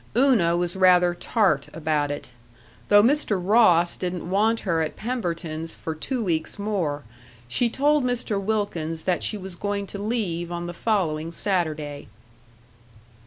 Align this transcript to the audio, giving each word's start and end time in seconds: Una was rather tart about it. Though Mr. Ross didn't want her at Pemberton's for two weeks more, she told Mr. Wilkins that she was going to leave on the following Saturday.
Una 0.17 0.57
was 0.57 0.75
rather 0.75 1.13
tart 1.13 1.69
about 1.75 2.09
it. 2.09 2.31
Though 2.87 3.03
Mr. 3.03 3.39
Ross 3.39 3.95
didn't 3.95 4.27
want 4.27 4.61
her 4.61 4.81
at 4.81 4.95
Pemberton's 4.95 5.75
for 5.75 5.93
two 5.93 6.23
weeks 6.23 6.57
more, 6.57 7.03
she 7.47 7.69
told 7.69 8.03
Mr. 8.03 8.41
Wilkins 8.41 9.03
that 9.03 9.21
she 9.21 9.37
was 9.37 9.53
going 9.55 9.85
to 9.85 9.99
leave 10.01 10.51
on 10.51 10.65
the 10.65 10.73
following 10.73 11.31
Saturday. 11.31 12.07